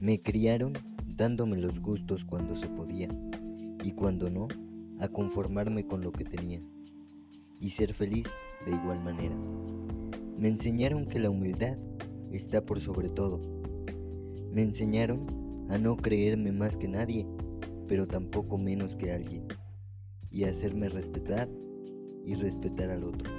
[0.00, 0.72] Me criaron
[1.06, 3.10] dándome los gustos cuando se podía
[3.84, 4.48] y cuando no,
[4.98, 6.62] a conformarme con lo que tenía
[7.60, 8.26] y ser feliz
[8.64, 9.36] de igual manera.
[10.38, 11.76] Me enseñaron que la humildad
[12.32, 13.42] está por sobre todo.
[14.50, 17.26] Me enseñaron a no creerme más que nadie,
[17.86, 19.48] pero tampoco menos que alguien,
[20.30, 21.46] y a hacerme respetar
[22.24, 23.30] y respetar al otro.